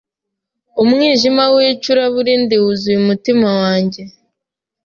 [0.81, 4.01] umwijima wicura burindi wuzuye umutima wanjye!